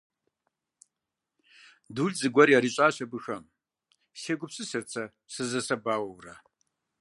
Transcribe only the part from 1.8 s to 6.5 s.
«Дул зыгуэр ярищӀащ абыхэм»,– сегупсысырт сэ сызэсэбауэурэ.